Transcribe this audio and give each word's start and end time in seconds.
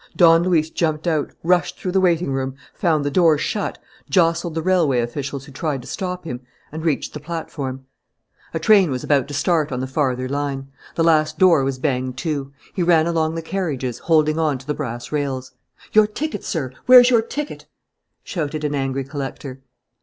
Don 0.15 0.41
Luis 0.41 0.71
jumped 0.71 1.05
out, 1.05 1.31
rushed 1.43 1.77
through 1.77 1.91
the 1.91 2.01
waiting 2.01 2.31
room, 2.31 2.55
found 2.73 3.05
the 3.05 3.11
doors 3.11 3.41
shut, 3.41 3.77
jostled 4.09 4.55
the 4.55 4.61
railway 4.63 4.99
officials 4.99 5.45
who 5.45 5.51
tried 5.51 5.79
to 5.83 5.87
stop 5.87 6.25
him, 6.25 6.41
and 6.71 6.83
reached 6.83 7.13
the 7.13 7.19
platform. 7.19 7.85
A 8.51 8.57
train 8.57 8.89
was 8.89 9.03
about 9.03 9.27
to 9.27 9.35
start 9.35 9.71
on 9.71 9.79
the 9.79 9.85
farther 9.85 10.27
line. 10.27 10.71
The 10.95 11.03
last 11.03 11.37
door 11.37 11.63
was 11.63 11.77
banged 11.77 12.17
to. 12.17 12.51
He 12.73 12.81
ran 12.81 13.05
along 13.05 13.35
the 13.35 13.43
carriages, 13.43 13.99
holding 13.99 14.39
on 14.39 14.57
to 14.57 14.65
the 14.65 14.73
brass 14.73 15.11
rails. 15.11 15.51
"Your 15.93 16.07
ticket, 16.07 16.43
sir! 16.43 16.71
Where's 16.87 17.11
your 17.11 17.21
ticket?" 17.21 17.67
shouted 18.23 18.63
an 18.63 18.73
angry 18.73 19.03
collector. 19.03 19.61